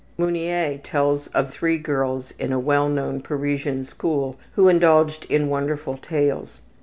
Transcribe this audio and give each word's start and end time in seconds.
Meunier 0.17 0.79
tells 0.79 1.27
of 1.27 1.51
three 1.51 1.77
girls 1.77 2.33
in 2.39 2.51
a 2.51 2.57
well 2.59 2.89
known 2.89 3.21
Parisian 3.21 3.85
school 3.85 4.35
who 4.55 4.67
indulged 4.67 5.25
in 5.25 5.47
wonderful 5.47 5.95
tales. 5.95 6.59